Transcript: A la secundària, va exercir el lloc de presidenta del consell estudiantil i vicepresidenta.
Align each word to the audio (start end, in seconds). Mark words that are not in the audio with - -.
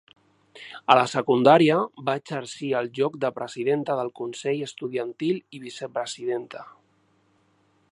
A 0.93 0.93
la 0.99 1.03
secundària, 1.11 1.75
va 2.07 2.15
exercir 2.21 2.71
el 2.79 2.89
lloc 3.01 3.19
de 3.25 3.31
presidenta 3.37 3.99
del 4.01 4.11
consell 4.21 4.65
estudiantil 4.71 5.39
i 5.59 5.63
vicepresidenta. 5.67 6.67